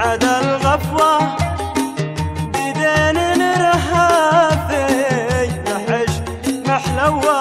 تسعد 0.00 0.24
الغفوة 0.24 1.36
بدين 2.54 3.42
رهافي 3.60 4.86
نحش 5.66 6.12
محلوه 6.66 7.39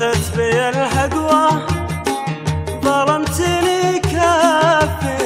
حسيت 0.00 0.36
بي 0.36 0.68
الهقوة 0.68 1.66
ظلمتني 2.84 3.98
كافي 3.98 5.16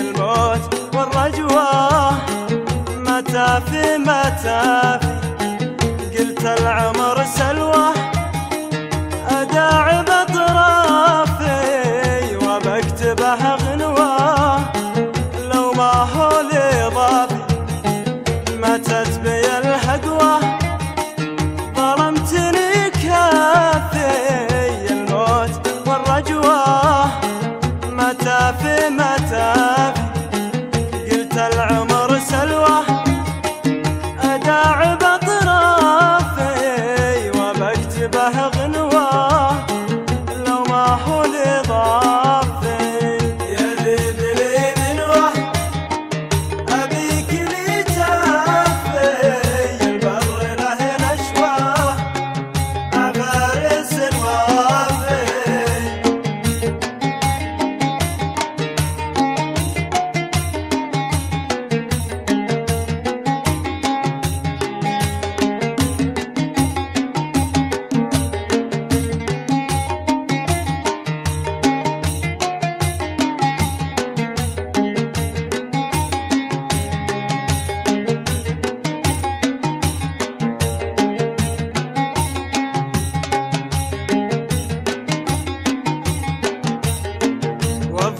الموت 0.00 0.74
والرجوة 0.94 2.10
متى 2.96 3.60
في 3.70 3.98
متى 3.98 4.98
قلت 6.18 6.44
العمر 6.60 7.07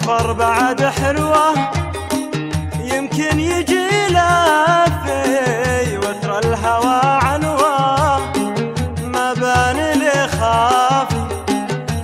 السفر 0.08 0.32
بعد 0.32 0.84
حلوة 0.84 1.54
يمكن 2.80 3.40
يجي 3.40 3.88
لافي 4.08 5.98
وترى 5.98 6.38
الهوى 6.38 7.00
عنوة. 7.02 8.18
ما 9.04 9.32
بان 9.32 9.98
لي 9.98 10.28
خافي 10.28 11.22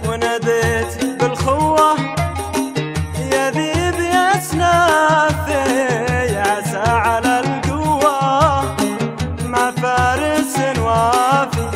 وناديت 0.08 1.04
بالخوة 1.20 1.96
يا 3.32 3.50
ذيب 3.50 4.00
يا 4.00 4.40
سنافي 4.40 5.62
عسى 6.38 6.90
على 6.90 7.40
القوة. 7.40 8.62
ما 9.46 9.70
فارس 9.70 10.58
وافي 10.78 11.66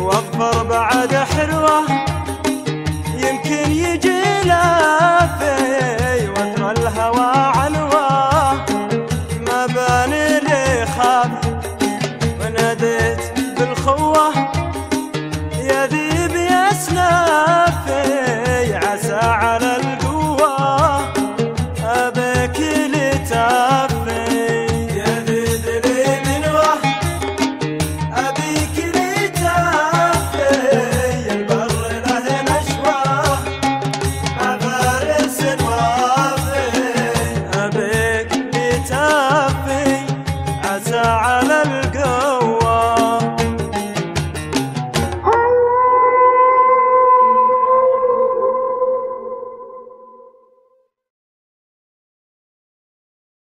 وقفر 0.00 0.62
بعد 0.62 1.14
حلوة. 1.14 1.78
يمكن 3.14 3.70
يجي 3.70 4.37
شافي 4.48 6.28
واترى 6.28 6.70
الهوى 6.72 7.32